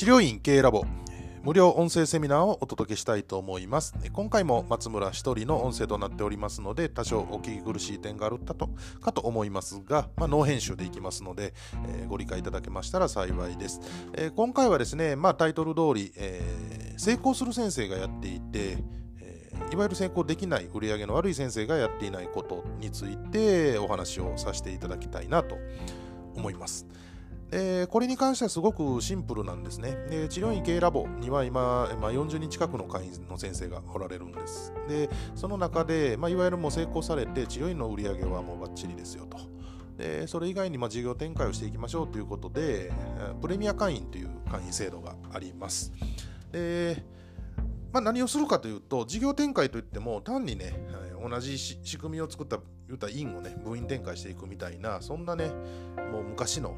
[0.00, 0.86] 治療院経営ラボ。
[1.42, 3.94] 無料音声セミナーをお届けしたいと思います。
[4.14, 8.70] 今回も松村一人の音声となっておりますので多少お聞き苦しい点があるかと
[9.02, 11.52] かと思いますが、まあ、ノー編集でいきますので、
[11.86, 13.82] えー、ご理解いただけましたら幸いです、
[14.14, 18.78] えー、今回はですね、まあ、タイトル通り、えー、成功する先生がやっていて
[19.70, 25.58] いわゆる成功できない売り上げの悪い先生がやっていないことについてお話をさせていただきたいなと
[26.34, 26.86] 思います。
[27.50, 29.96] でこれに関してはすごくシンプルなんですね。
[30.08, 34.72] で治療院系ラボには今、まあ、40人近くの会員の先生がおられるんです。
[34.88, 39.38] でその中で、まあ、いわゆるもう成功されて治療院の売り上げはもうバッチリですよと。
[39.98, 42.90] でそれ以外にま事業展開をしていきましょうということで
[43.42, 45.92] プレミア会員という会員制度があります。
[46.52, 47.04] で
[47.92, 50.80] まあ、何をするかというと、事業展開といっても、単にね、
[51.28, 55.50] 同じ仕組みを作った、言った院をね、部員展開していくみたいな、そんなね、
[56.12, 56.76] もう昔の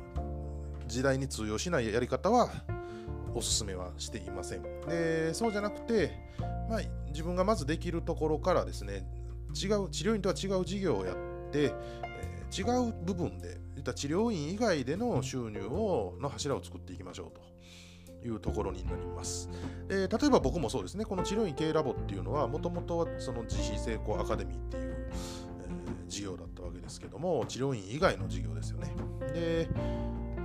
[0.93, 2.51] 時代に通用しないやり方は、
[3.35, 4.63] お勧めはしていません。
[4.87, 6.13] で、そうじゃなくて、
[6.69, 9.07] まあ、自分がまずできるところからですね、
[9.55, 11.17] 違う、治療院とは違う事業をやっ
[11.51, 11.73] て、
[12.05, 17.53] えー、違う部分で、言った治療院以外での収入をの柱を作っていきましょうと。
[18.25, 19.51] いうところになります。
[19.89, 28.95] えー、例えば僕もそうですね、この治療院系ラボっていうのは、もともとはその自費成功アカデミーっていう、えー、事業だったわけですけども、治療院以外の事業ですよね。
[29.35, 29.69] で、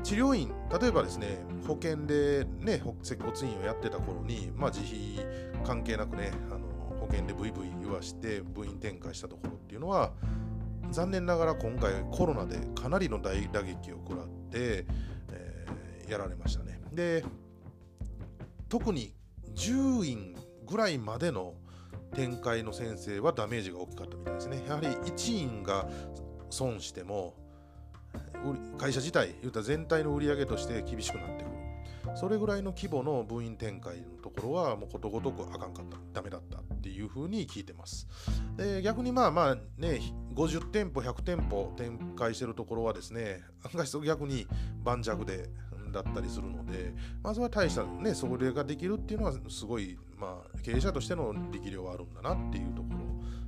[0.04, 5.26] 治療院、例えばですね、保険でね、接骨院をやってた頃に、まあ、自費
[5.66, 6.68] 関係なくね、あの
[7.00, 10.14] 保険でブイブイ言わして部員展開したところっていうのは、
[10.92, 14.86] 残念ながら今回コロナでかなりの大打撃を食らって、
[15.32, 16.80] えー、やられましたね。
[16.94, 17.24] で、
[18.70, 19.14] 特に
[19.56, 21.56] 10院ぐらいまでの
[22.16, 24.64] 展開の先生はダメージが大きかったみたいですね。
[24.68, 25.88] やはり1院が
[26.50, 27.36] 損しても
[28.78, 31.58] 会社自体、言うた全体の売り上げとして厳しくなってくる。
[32.16, 38.08] それぐらいの規模の部員展開のところはもうことごとくあかんかった、ダメだったっていうふうに聞いてます。
[38.56, 40.02] で逆にまあまあね、
[40.34, 44.48] 50店舗、100店舗展開してるところはですね、案外逆に
[44.84, 45.50] 盤石で
[45.92, 46.94] だったりするので、
[47.24, 53.07] まずは大したね、それができるっていうのはすごい、まあ、経営者としての力量はあるんだなっていうところ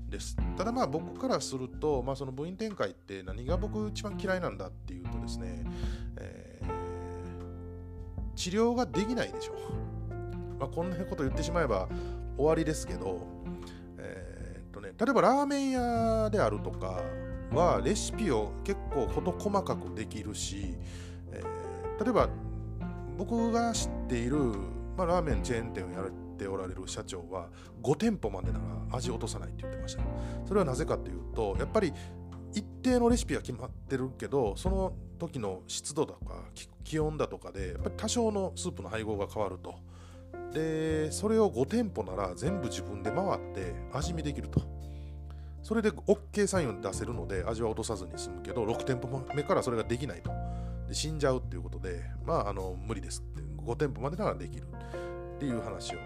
[0.10, 0.36] です。
[0.58, 5.64] ただまあ僕からすると、まあ、その部員展開って何が僕一番嫌いなんだっていうとですね、
[6.18, 9.54] えー、治療ができないでしょ。
[10.60, 11.88] まあ、こんなこと言ってしまえば
[12.36, 13.22] 終わりですけど、
[13.98, 17.02] えー、っとね、例えばラーメン屋であるとか
[17.52, 20.76] はレシピを結構事細かくできるし、
[21.32, 22.30] えー例えば
[23.18, 24.38] 僕が知っている、
[24.96, 27.50] まあ、ラーメンチェーン店をやるっておられる社長は
[27.84, 30.04] 5店舗までなら味落とさないって言ってました。
[30.48, 31.92] それはなぜかというとやっぱり
[32.54, 36.36] 一定のレシピは決まってるけどその時の湿度だとか
[36.84, 39.76] 気温だとかでやっぱり多少のスープの配合が変わると。
[40.54, 44.62] でそれを5店舗なら全部自分で回って味見できると。
[45.62, 50.32] それで OK サインを出せるので味は落とさずに済むけど6店舗目からそれができないと。
[50.88, 54.64] で死んじゃうっていうことで、まあ、あの無理ですって、5店舗までならできる
[55.36, 56.00] っていう話を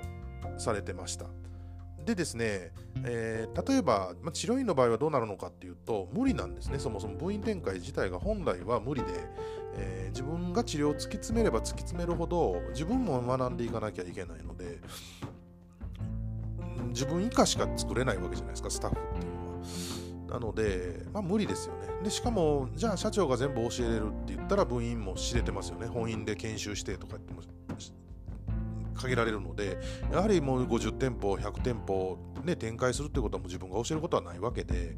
[0.57, 1.25] されてました。
[2.05, 2.71] でですね、
[3.05, 9.07] えー、例えば、まあ、治療院の場合はどうなるのかっていうと、無理なんですね、そもそも部員展開自体が本来は無理で、
[9.77, 14.79] えー、自分が治療を突き詰めれば突き詰めるほど、自分も学んでいかなきゃいけないので、
[16.89, 20.39] 自分以下しか作れないわけじゃないですか、スタッフっていうのは。
[20.39, 21.87] なので、まあ、無理ですよね。
[22.03, 25.87] で、しかも、じゃあ社長が全部教えれるって言ったら部員も知れてますよね。
[25.87, 27.41] 本院で研修してとか言っても
[29.03, 29.77] 限られるので、
[30.11, 34.97] やはりもう50店舗、100店舗、ね、展開するってことはもう自分が教えることはないわけで、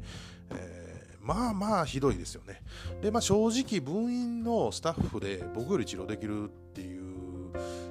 [0.50, 2.62] えー、まあまあひどいですよね。
[3.02, 7.06] で、まあ正直部員のスタッフで僕より治療できるっていう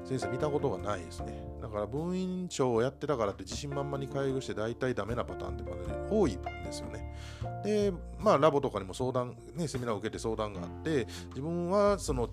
[0.05, 1.43] 先生見たことがないですね。
[1.61, 7.15] だから分院長をやってたからって自信満々に開業して大体ダメなパターンってまだ、ね、多いんですよね。
[7.63, 12.29] で、まあラボとかにも相談、ね、セミナーを受けて相談があって、自分はその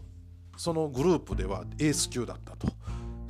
[0.56, 2.68] そのグループではエース級だったと。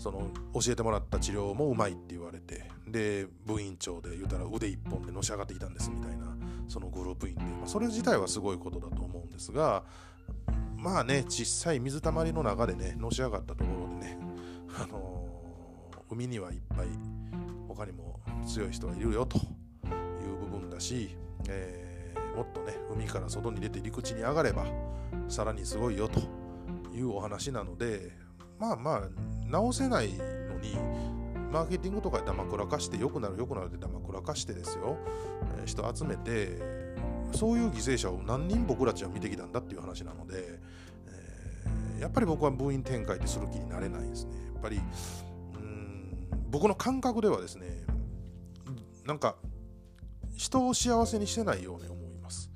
[0.02, 9.84] その教えてもらった治療もうまいって言われて、で、部員長で言うたら腕一本でのし上がってきたんですみたいな、そのグループ員で、まあ、それ自体はすごいことだと思うんですが、
[10.76, 14.18] まあね、小さい水たまりの中でね、のし上がったところでね、
[14.76, 16.88] あのー、海にはいっぱい
[17.68, 21.16] 他にも強い人がいるよという部分だし、
[21.48, 24.66] えー、もっとね海から外に出て陸地に上がれば
[25.28, 26.20] さらにすごいよと
[26.92, 28.10] いうお話なので
[28.58, 29.02] まあまあ
[29.46, 30.76] 直せないのに
[31.50, 34.96] マーケティングとかでダマくらかして良くなる良くなるってダマくらかしてですよ、
[35.66, 36.58] 人集めて
[37.32, 44.32] そういう犠牲者を何人僕たちは見てきたんだっていう話なので、えーやっぱり僕は部員展開ってする気になれないですね。
[44.52, 44.80] やっぱり
[45.54, 47.66] うん僕の感覚ではですね
[49.06, 49.36] なんか
[50.36, 52.50] 人を幸せにしてないように思います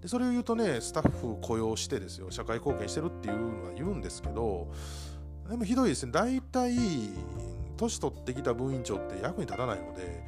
[0.00, 4.70] でそれを言うとねスタッフ雇用してですよ社会貢献してるっていうのは言うんですけど
[5.52, 6.12] でもひどいですね。
[6.12, 6.74] 大体
[7.76, 10.24] 年取ってきた部員長って役に立たないので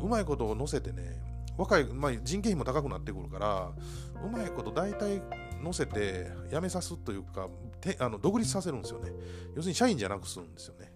[0.00, 1.20] うまいことを乗せてね
[1.58, 3.70] 若い、まあ、人件費も高くなってくるから
[4.24, 5.20] うまいこと大体
[5.62, 7.48] 乗せて辞めさすというか
[7.82, 9.10] てあの独立させるんですよね。
[9.54, 10.90] 要するに社員じゃなくするんですよね。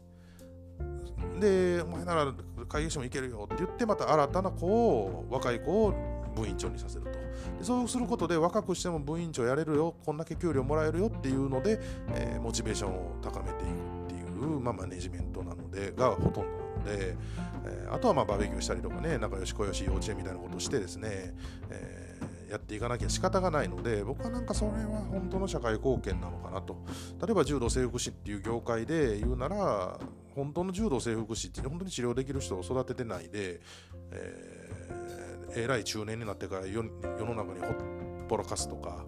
[1.39, 2.33] でお前なら
[2.69, 5.95] 会議所も行けるよって言ってまた新たな子を若い子を
[6.35, 7.26] 部員長にさせると。
[7.63, 11.81] そうすることで若くしても部員長やれるよこんだけ給料もらえるよっていうので、
[12.15, 13.73] えー、モチベーションを高めていく
[14.05, 17.17] っていう、まあ、マネジメントなのでがほとんどなので、
[17.65, 21.35] えー、あとはまあバーベキューしたりとかね仲良し小良し幼稚園みたいなことしてですね、
[21.71, 22.07] えー
[22.51, 26.77] やっていかなきゃ仕方がないので僕はなんかそれは本当の社会貢献なのかなと。
[27.25, 29.99] 例えば柔道整復師っていう業界で言うなら
[30.35, 33.61] 本当の柔道整復師って本当に治療できる人を育ててないで、
[34.13, 36.91] えー、えらい中年になってから世の
[37.35, 37.75] 中にほっ
[38.29, 39.05] ぽらかすとか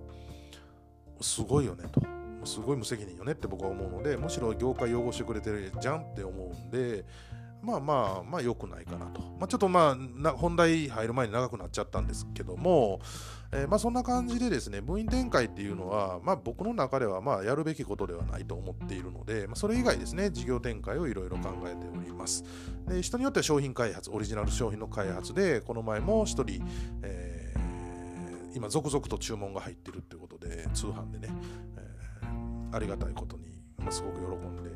[1.20, 2.00] すごいよねと。
[2.44, 7.04] すごい無責任よねって僕は思うのでむしろ業界擁護してくれてるじゃんって思うんで
[7.62, 13.00] まあまあまあ良くないかなと、まあ、ちょっとまあ本題入る前に長くなっちゃったんですけども、
[13.52, 22.44] えー、まあそんな感じでですね部員展開っていうのは、まあ、僕の中ではまあやるべきことではないと思っているので、まあ、それ以外ですね事業展開をいろいろ考えております。
[22.86, 26.64] で人によっては商品開発オリジナル商品の開発でこの前も1人、
[27.02, 31.28] えー、今続々と注文が入ってるっていうことで通販でね、
[31.76, 33.44] えー、ありがたいことに、
[33.78, 34.70] まあ、すごく喜んで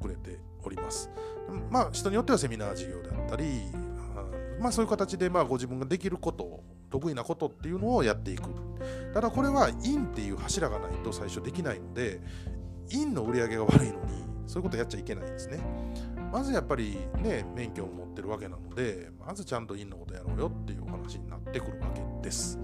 [0.00, 1.10] くれております。
[1.70, 3.44] まあ、人によってはセミナー事業であったり、
[4.60, 8.42] まあ、そういう形でまあご自分ができること得意なことっていうのをやっていく。
[9.12, 12.20] ただこれは陰っていう柱がないと最初できないので
[12.90, 15.60] 陰の売り上げが悪いのにそういうことやっちゃいけないんですね。
[16.32, 22.58] まずやっぱりね免許を持ってるわけなのでまずちゃんと陰のことやろうよっていうお話になってくるわけです。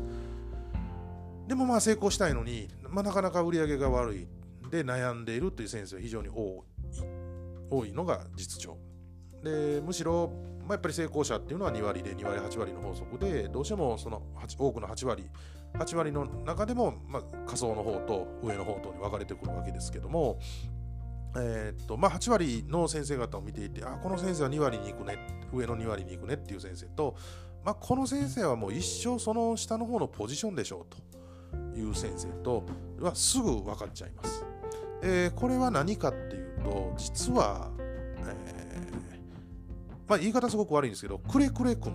[1.46, 4.28] でもまあ成功したいのに、まあ、なかなか売り上げが悪い。
[4.70, 6.64] で悩んでいるという先生は非常に多
[7.70, 8.76] 多いのが実情
[9.42, 14.22] でむしろ、まあ、やっぱり成功者っていうのは2割で2割8割の法則でどうしてもその
[14.58, 15.24] 多くの8割
[15.74, 20.38] 8割の中でも、まあ、仮想の方と上の方とに分かれてくるわけですけども
[21.36, 25.18] えー、っとまあ、8割の先生方を見ていてあこの先生は2割に行くね
[25.52, 27.14] 上の2割に行くねっていう先生と、
[27.64, 30.94] まあ、この先生はもう一生その下の方のポジションでしょう
[31.72, 32.64] という先生と
[33.00, 34.44] はすぐ分かっちゃいます。
[35.02, 39.00] えー、これは何かってと実は、えー、
[40.08, 41.94] まあ、言い方すごく悪いんですけどくれくれくん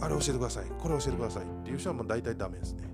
[0.00, 0.64] あれ教えてください。
[0.78, 2.84] これ教えてくださいっていう人はもう大体ダメですね。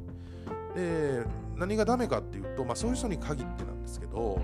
[0.75, 1.25] で
[1.55, 4.41] 何がダメかっていうと、まあ、そういう人に限ってなんですけど、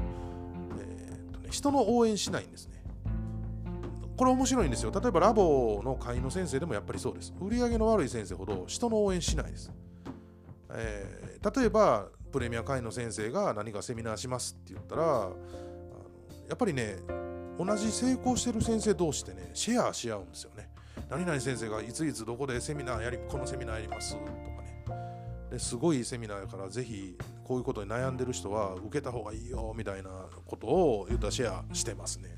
[0.78, 2.82] えーとね、人の応援しないんですね。
[4.16, 4.92] これ面白いんですよ。
[4.92, 7.34] 例えばラボの会員の先生でもやっぱりそうです。
[7.40, 9.72] 売り上げの悪い先生ほど人の応援しないです、
[10.70, 15.30] えー、例えばプレミア会員の先生が何かセミナーしますって言ったら
[16.48, 16.96] やっぱりね
[17.58, 20.68] 同じ成功してる先生同士でねシェアし合うんですよね。
[21.08, 24.42] 何々先生がいついつどこでセミナーやりこのセミナーやりますとかね。
[25.50, 30.10] ですごいセミナーやからぜひこういうことに悩んでる人は受けた方がいいよみたいな
[30.46, 32.30] ことを言ったシェアしてますね、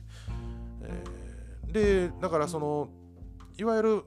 [0.83, 2.89] えー、でだからその
[3.57, 4.05] いわゆる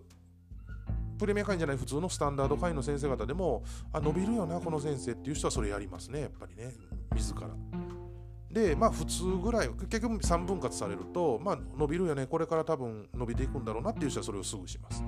[1.17, 6.73] プレミア会員じゃない普通のスタンダード会員の先生方でも、あ、伸びるよな、この先生っていう人はそれやりますね、やっぱりね、
[7.15, 7.47] 自ら。
[8.57, 15.03] で、まあ普通ぐらい、結局3分割されると、まあ伸びるよね、これから多分伸びていくんだろうなっていう人はそれをすぐします。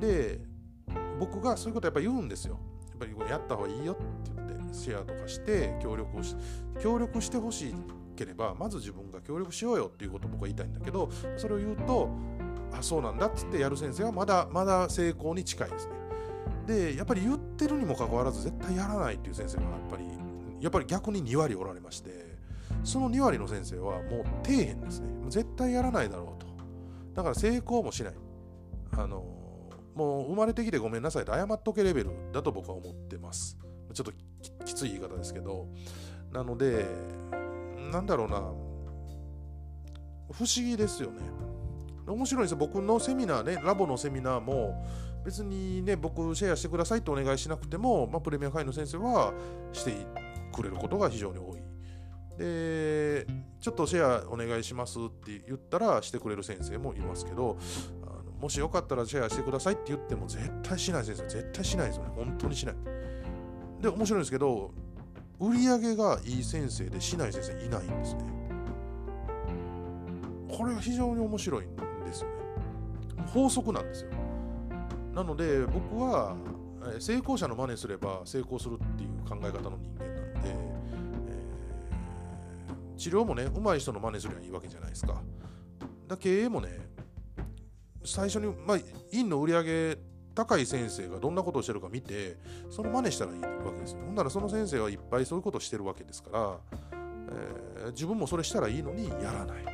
[0.00, 0.40] で、
[1.20, 2.58] 僕がそういうことやっぱ言うんですよ。
[2.88, 4.02] やっぱりやった方がいいよって
[4.34, 6.34] 言って、シェアとかして協力をし、
[6.80, 7.72] 協力してほし
[8.16, 12.10] ければ、まず自分が協力しようよっていうことを僕は言いたいんだけど、それを言うと、
[12.72, 15.92] あそうなんだっつってやる先生はまだまだ成功に近いですね
[16.66, 20.04] でやっぱり言ってるにもかかわらず絶対やらないっていう先生がやっぱり
[20.60, 22.37] やっぱり逆に2割おられまして
[22.84, 25.08] その2割の先生はもう底辺ですね。
[25.28, 26.46] 絶対やらないだろうと。
[27.14, 28.14] だから成功もしない。
[28.92, 29.24] あの
[29.94, 33.58] もう生まれてきてごめんなさいと謝っとけレベルだと僕は思ってます。
[33.92, 34.12] ちょっと
[34.64, 35.66] きつい言い方ですけど。
[36.32, 36.86] なので
[37.90, 38.36] なんだろうな。
[40.30, 41.22] 不思議ですよね。
[42.06, 42.56] 面白いです。
[42.56, 44.84] 僕のセミナーねラボのセミナーも
[45.24, 49.32] 別にね僕シェアしてくださいってお願いしなくても、まあ、プレミア会員の先生は
[49.72, 49.92] して
[50.52, 51.67] くれることが非常に多い。
[52.38, 53.26] で
[53.60, 57.58] ちょっとシェアお願いしますって言ったらしてくれる先生もいますけど
[58.04, 62.10] あのもしよかったらシェアしてくださいって言っても絶対しない先生絶対しないですよね。
[62.14, 62.76] 本当にしない。
[63.82, 64.70] で面白いんですけど
[65.40, 68.20] 売り上げがいい先生でしない先生いないんですね。
[70.56, 72.34] これが非常に面白いんですよね。
[73.32, 74.10] 法則なんですよ。
[75.14, 76.36] なので僕は
[77.00, 80.77] 成功者の真似すれば成功するっていう考え方の人間なので、
[82.98, 85.22] 治療もね上手い人の真似すればいいわけじゃないですか。
[86.06, 86.68] だ経営もね
[88.04, 88.78] 最初に、まあ、
[89.12, 89.98] 院の売り上げ
[90.34, 92.36] 高い先生がどんなことをしてるか見て
[92.70, 93.98] その真似したらいいわけですよ。
[94.04, 96.56] ほんならその先生はいっぱいそういうことをしてるわけですから、
[97.82, 99.64] えー、自分もそれしたらいいのにやらない。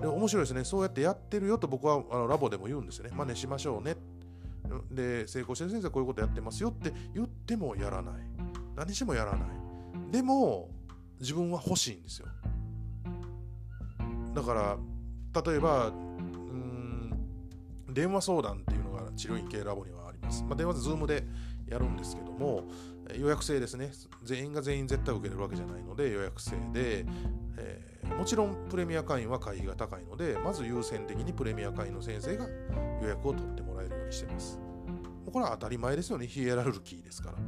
[0.00, 0.64] で面白いですね。
[0.64, 3.10] そうやってやってるよと僕はあのラボでも言うんですよね。
[3.14, 3.96] 真似しましょうね。
[4.90, 8.14] で成功してる先生はこういうことやってますよって言ってもやらない。
[8.76, 9.40] 何してもやらない。
[10.10, 10.70] でも
[11.20, 12.26] 自分は欲しいんですよ。
[14.34, 14.76] だから
[15.42, 17.12] 例えばうん
[17.88, 21.24] 電話相談っていうのが治療院系ラボにはあります、まあ、電話で Zoom で
[21.68, 22.64] やるんですけども
[23.16, 23.92] 予約制ですね。
[24.22, 27.04] 全員が全員絶対受けれるわけじゃないので予約制で、
[27.58, 32.48] えー、もちろんプレミア会員は会費が高いのでまず優先的にプレミア会員の先生が
[33.02, 34.58] 予約を取ってもらえるようにしてます。
[35.30, 36.26] これは当たり前ですよね。
[36.26, 37.38] ヒエラルキーですから、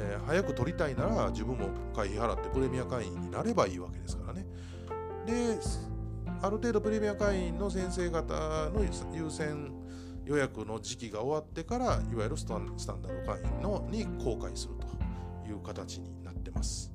[0.00, 4.46] えー、早く取りたいなら自分も会費払ってプレミア会員になればいいわけですからね。
[5.26, 5.58] で
[6.40, 9.72] ある程度プレミア会員の先生方の優先
[10.24, 16.92] 予約の時期が終わってからいわゆるスタンダード会員のに公開するという形になってます。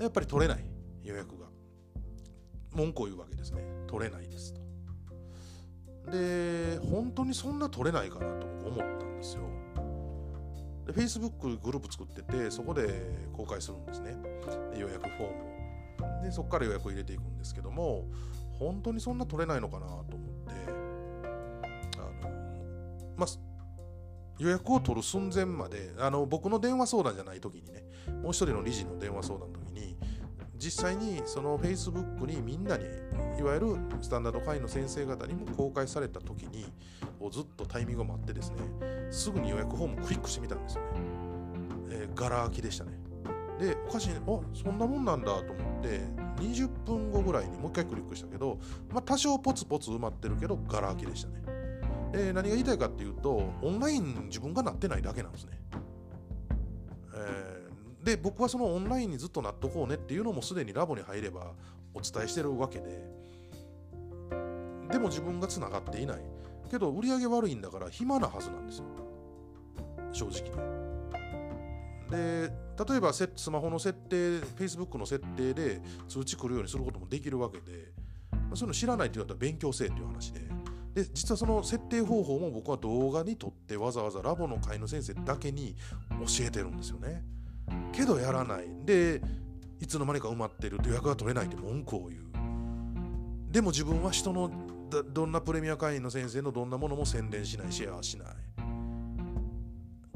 [0.00, 0.64] やっぱり取れない
[1.04, 1.46] 予約が。
[2.72, 3.62] 文句を言うわけですね。
[3.86, 4.60] 取れないですと。
[6.10, 9.42] で本当にそんな取れないかなと思ったんですよ。
[10.86, 12.88] で Facebook グループ作っててそこで
[13.32, 14.16] 公開するんですね。
[14.78, 16.22] 予約フォームを。
[16.22, 18.04] でそこから予約を入れていくんですけども
[18.58, 20.54] 本当にそんな取れないのかなと思って。
[21.98, 22.30] あの
[23.16, 23.46] まあ
[24.38, 27.84] 予約を取る寸前まであの僕の電話相談じゃない時にね
[28.22, 29.96] もう一人の理事の電話相談の時に
[30.58, 32.84] 実際にその Facebook にみんなに
[33.38, 36.66] いわゆるスタンダード会員の先生方にも公開された時に
[37.30, 38.56] ずっとタイミングを待ってですね
[39.10, 40.88] すぐに予約フォームクリックしてみたんですよね、
[41.90, 42.92] えー、ガラ空きでしたね
[43.58, 46.00] でおかしいねあそんなもんなんだと思って
[46.36, 48.58] 20分後ぐらいにもう一回クリックしたけど、
[48.92, 51.42] まあ、多少ポツポツ埋まってるけどガラ空きでしたね。
[52.12, 55.58] えー、何が言いたいかっていうとオンライン自分がなってないだけなんですね。
[57.14, 61.52] えー、で僕はそのオンラインにずっとなっとこうねっていうのもすでにラボに入れば
[61.94, 63.08] お伝えしてるわけで
[64.90, 66.20] でも自分がつながっていない
[66.66, 68.84] けど売り上げ悪いんだから暇なはずなんですよ。
[70.12, 70.50] 正直
[72.10, 72.50] で
[72.88, 77.92] 例えばスマホの設定 Facebook の設定で通知来るようにすることもできるわけで
[78.54, 80.40] そういうの知らないって言われたら勉強せえっていう話で。
[80.94, 85.76] で実はその設定方法も僕は動画に撮ってわざわざラボの会の先生だけに
[86.08, 87.22] 教えてるんですよね。
[87.92, 88.68] けどやらない。
[88.86, 89.20] で
[89.78, 92.22] いつの間にか埋まってる予約が取れないって文句を言う。
[93.52, 94.50] でも自分は人の
[95.12, 98.28] どんなプレミア会員の先生のどんなものも宣伝しないシェアしない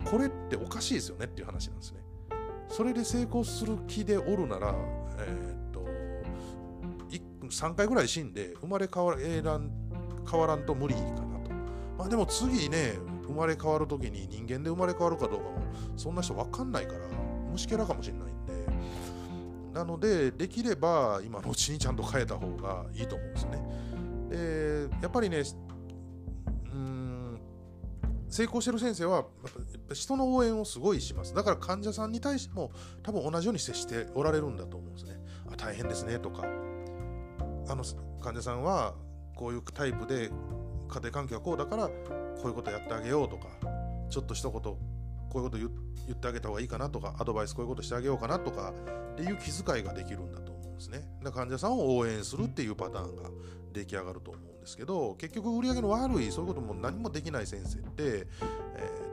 [0.05, 2.01] これっておかしいですよねっていう話なんですね。
[2.69, 4.75] それで成功する気でおるなら、
[5.19, 5.85] えー、っと
[7.49, 9.19] 3回ぐらい死んで生まれ変わら
[9.59, 9.71] ん
[10.31, 11.07] 変わらんと無理かな
[11.41, 11.51] と。
[11.99, 12.95] まあでも次ね、
[13.27, 15.63] 生まれ変わる時に人間で生まれ変わるかどうかも
[15.97, 17.01] そんな人分かんないから
[17.53, 18.51] 虫けらかもしれないんで。
[19.73, 23.90] なので、できれば今のうちにちゃんと変えた方がいいと思うんですよね。
[24.31, 25.43] で、やっぱりね、
[28.29, 29.27] 成功してる先生は
[29.93, 31.35] 人の応援をすごいします。
[31.35, 32.71] だから患者さんに対しても
[33.03, 35.21] 多分同じように接しておられるんだと思うんですね。
[35.53, 36.45] あ大変ですねとか。
[37.69, 37.85] あの
[38.21, 38.95] 患者さんは
[39.37, 40.31] こういうタイプで
[40.89, 41.93] 家庭環境はこうだからこ
[42.45, 43.49] ういうことやってあげようとか
[44.09, 44.77] ちょっと一言こ
[45.35, 45.69] ういうこと言
[46.13, 48.73] ってあげた方がいいかなとかアドバイスこういうことしてあげようかなとか
[49.13, 50.30] っていう気遣いができるん
[50.81, 51.07] ですね。
[51.23, 53.31] だ患者さんを応援するっていうパターンが
[53.73, 58.27] 出来上がると思うんですけど結局売り上げの悪いそういうことも何もできない先生ってえ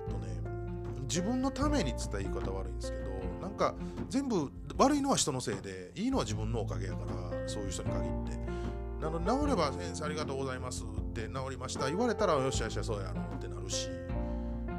[0.07, 0.27] ー、っとね
[1.03, 3.75] 自分のために伝え言い方悪いんですけどなんか
[4.09, 8.47] 全部悪いのは人のせいでいいのは自分のおかげやからそういう人に限って。
[8.97, 11.85] なので治れば先生ありがとうございますって治りました。
[11.85, 13.89] 言われたらよしよしそうやろってなるし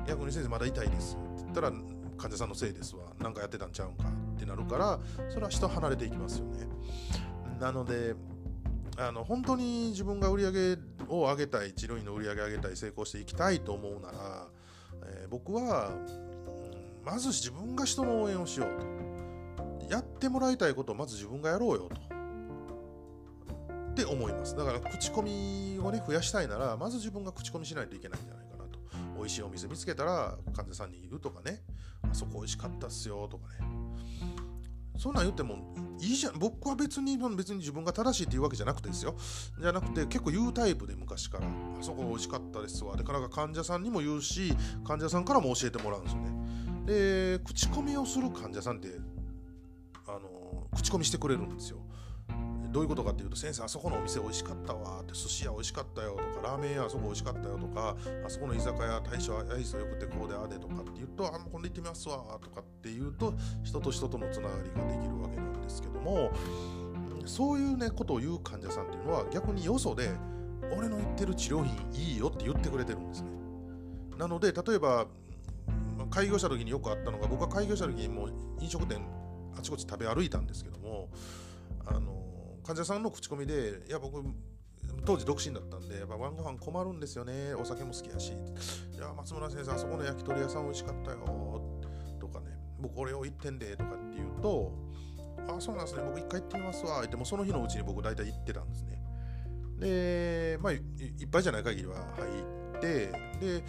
[0.09, 1.73] 逆に先生まだ痛いですって言ったら
[2.17, 3.03] 患者さんのせいですわ。
[3.21, 6.67] 何かやってたんちゃうんかってなるからそれは人離れていきますよね。
[7.61, 8.15] なので
[8.97, 10.77] あの本当に自分が売り上げ
[11.09, 14.49] を上げたい治療院の売り上げ上げたい成功していきたいと思うなら、
[15.05, 18.99] えー、僕は、うん、まず自分が人の応援をしようと。
[19.89, 21.97] やってもらいたいことをまず自分がやろうよと。
[23.93, 24.57] って思います。
[24.57, 28.35] だから口コミをね増やしたいならまず自分が口コミしないといけないんじゃ
[29.19, 31.63] 美味しいお店見つけたら患者さんにいるとかね。
[32.03, 33.59] あそこ美味しかったっすよとかね。
[34.97, 36.39] そんなん言ってもいいじゃん。
[36.39, 39.17] 僕は別に別に自分が正しいっていうわけじゃなくてですよ。
[39.61, 41.47] じゃなくて結構言うタイプで昔から。
[41.47, 42.97] あそこ美味しかったですわ。
[42.97, 46.31] でから患者さんにも言うし患者さんからも教えてもらうんですよね。
[46.87, 48.89] で口コミをする患者さんって
[50.07, 51.79] あの口コミしてくれるんですよ。
[52.71, 57.97] どういうことかっていうと先生あそこのお店美味しかったわって寿司屋美味しかったよとかラーメン屋あそこ美味しかったよとか
[58.27, 63.33] あそこの居酒屋大将アイスよくてこうであでとかって言うとあ今度行ってみますわとかっていうと
[63.63, 66.31] 人と人とのつながりができるわけなんですけども
[67.25, 70.11] そういうねことを言う患者さんっていうのは逆によそで
[70.77, 73.29] 俺の言ってる治療品いいよって言ってくれてるんですね。
[74.19, 75.07] なので例えば
[76.11, 79.01] 開業した時によくあったのが僕は開業した時にもう飲食店
[79.57, 81.09] あちこち食べ歩いたんですけども
[81.87, 82.28] あの
[82.69, 84.23] 患者さんの口コミでいや僕
[85.07, 88.33] 当時独身だったんでやっぱ晩ご飯困るんですよねお酒も好きやし。
[88.95, 91.63] いや松村先生あそこの焼き鳥屋さん美味しかったよ
[92.21, 92.47] とかね。
[92.79, 94.75] 僕これを言ってんでとかって言うと
[95.49, 96.03] あそうなんですね。
[96.05, 99.03] 僕一回行ってみますわってもその日のうちに僕大体行ってたんですね。
[99.79, 100.83] でまあいっ
[101.33, 102.29] ぱいじゃない限りは入
[102.77, 103.07] って
[103.41, 103.65] で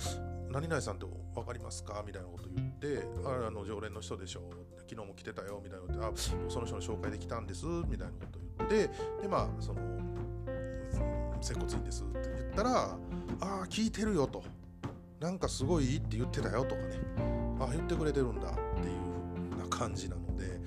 [0.50, 1.06] 何々さんって
[1.40, 2.04] 分かりますか？
[2.06, 4.42] みたいなこと言ってああの常連の人でしょ？
[4.88, 8.90] 昨日も来てたよみたいなことあその人の紹介で来たんですみたいなこと言って
[9.22, 9.82] でまあその
[11.42, 12.98] 接骨院ですって言ったらあ
[13.42, 14.44] あ聞いてるよと
[15.20, 17.00] なんかすごいいいって言ってたよとかね
[17.60, 20.60] ああ言ってくれてるんだっていう風な感じなので。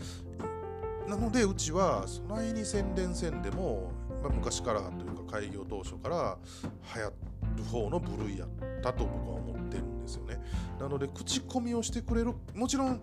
[1.08, 3.90] なのでうちはそないに宣伝せんでも、
[4.22, 6.38] まあ、昔からというか開業当初から
[6.94, 7.12] 流行
[7.56, 8.48] る方の部類やっ
[8.80, 10.40] たと僕は思ってるんですよね。
[10.78, 13.00] なので口コミをしてくれるもちろん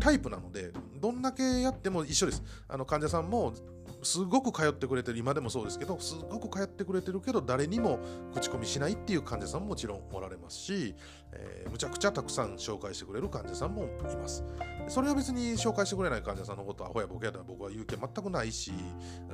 [0.00, 2.42] タイプなのでどんだけやっても一緒です。
[2.68, 3.54] あの患者さんも
[4.02, 7.98] すごく通ってくれてる今でもそうですけどすごく通ってくれてるけど誰にも
[8.34, 10.94] 口コミしないっていう患者さんももちろんおられますし、
[11.32, 14.44] えー、むちゃくちゃたくさん紹介してくれる患者さんもいます。
[14.88, 18.72] それは別に紹介してくれない患者さんのことはほやぼけやったら僕は言う気は全くないし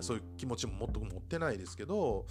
[0.00, 2.26] そういう気持ちも全く持ってないですけど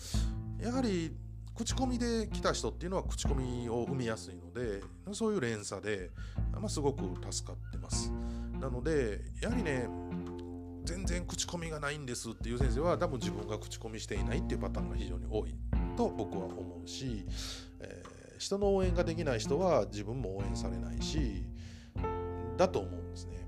[0.62, 1.14] やはり
[1.60, 6.10] 口コミで来た人っていうのは口コミを生みやすいのでそういう連鎖で、
[6.54, 8.14] まあ、すごく助かってます。
[8.62, 9.90] なのでやはりね
[10.86, 15.54] 全然口コミがないんですっていう先生は多分自分が口コミしていないっていうパターンが非常に多い
[15.98, 17.26] と僕は思うし、
[17.82, 21.44] えー、人の応援ができない人は自分も応援されないし
[22.56, 23.46] だと思うんですね。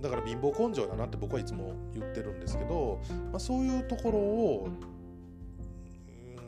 [0.00, 4.68] だから貧乏根性だなって僕はいつも言ってるんですけど、まあ、そういうところを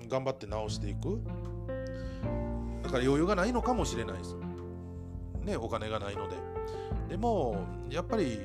[0.09, 1.21] 頑張って直していく。
[2.83, 4.37] だから余裕がないのかもしれないです
[5.43, 6.37] ねお金がないので。
[7.09, 8.41] でもやっぱり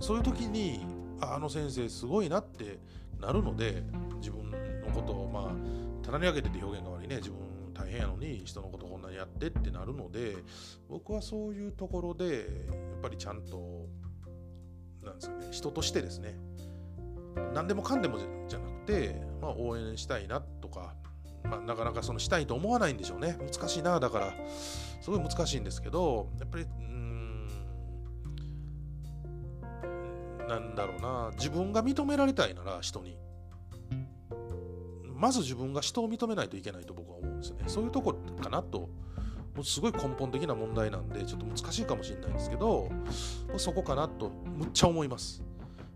[0.00, 0.86] そういう時に
[1.20, 2.78] あの先生すごいなって
[3.20, 3.82] なるので
[4.18, 4.58] 自分の
[4.92, 7.16] ことをまあ棚に上げてって表現が悪いね。
[7.16, 7.38] 自分
[7.74, 10.36] 大変やのに人のことこんなにやってってなるので
[10.88, 12.44] 僕はそういうところでやっ
[13.02, 13.86] ぱりちゃんと
[15.02, 16.38] なんですかね人としてですね
[17.52, 18.60] 何でもかんでもじゃ、
[19.40, 20.94] まあ、応援したいなとか、
[21.44, 23.38] まあ、なかなかそのしたいと思わないんでしょうね。
[23.40, 24.34] 難しいなだから。
[25.00, 27.46] すごい難しいんですけどやっぱりうん
[30.48, 31.30] なんだろうな。
[31.36, 33.18] 自分が認められたいなら人に。
[35.14, 37.64] まず自分が人を認めないといけないと僕は思うんですよね。
[37.66, 38.88] そういうとこかなと。
[39.54, 42.90] もうすごい根本的な問題なんでちょっと難しいかもしれないんですけど
[43.56, 45.44] そこかなとむっちゃ思います。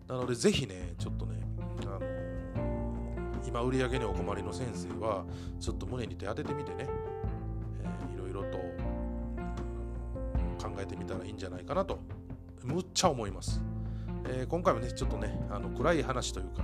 [0.06, 1.40] なのでぜひねちょっとね
[1.82, 2.00] あの
[3.48, 5.24] 今売り上げにお困りの先生は
[5.58, 6.86] ちょっと胸に手当ててみてね、
[7.82, 8.58] えー、いろいろと
[10.62, 11.98] 考えてみたらいいんじゃないかなと
[12.62, 13.62] むっちゃ思います、
[14.26, 16.62] えー、今回はねちょっとねあの暗い話というか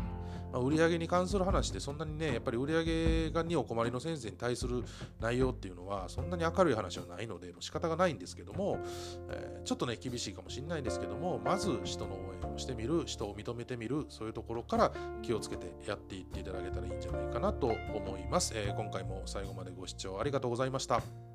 [0.55, 4.85] まあ、売上に関する話でそんなにねやっぱり売上がにお困りの先生に対する
[5.21, 8.79] 内容っていうのはそんなに明るい話はないのでもう仕方がないんですけども、
[9.31, 21.34] えー、ちょっとね厳しいかもしれないんですけどもまず人の応援をしてみる人を認めてみるそういうところから気をつけてやっていっていただけたらいいんじゃないかなと思います、えー、今回も最後までご視聴ありがとうございました。